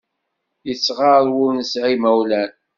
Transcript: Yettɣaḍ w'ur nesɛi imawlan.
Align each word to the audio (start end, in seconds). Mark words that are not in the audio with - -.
Yettɣaḍ 0.67 1.25
w'ur 1.33 1.51
nesɛi 1.55 1.89
imawlan. 1.95 2.51